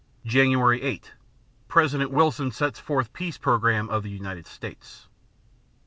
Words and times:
_Jan. 0.25 0.57
8 0.81 1.11
President 1.67 2.09
Wilson 2.09 2.49
sets 2.51 2.79
forth 2.79 3.13
peace 3.13 3.37
program 3.37 3.87
of 3.91 4.01
the 4.01 4.09
United 4.09 4.47
States. 4.47 5.07